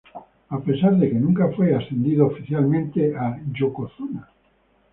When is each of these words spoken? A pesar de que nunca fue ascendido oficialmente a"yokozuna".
A 0.49 0.59
pesar 0.59 0.97
de 0.97 1.09
que 1.11 1.19
nunca 1.25 1.49
fue 1.55 1.75
ascendido 1.75 2.25
oficialmente 2.25 3.13
a"yokozuna". 3.15 4.27